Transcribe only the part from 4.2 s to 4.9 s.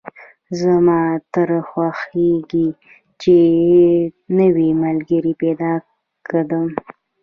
نوی